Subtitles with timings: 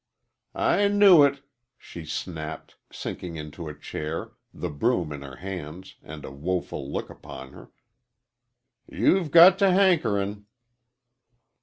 [0.55, 1.43] "I knew it,"
[1.77, 7.11] she snapped, sinking into a chair, the broom in her hands, and a woful look
[7.11, 7.69] upon her.
[8.87, 10.47] "You've got t' hankerin'."